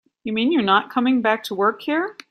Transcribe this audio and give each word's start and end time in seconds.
You 0.23 0.33
mean 0.33 0.51
you're 0.51 0.61
not 0.61 0.91
coming 0.91 1.21
back 1.21 1.43
to 1.45 1.55
work 1.55 1.81
here? 1.81 2.15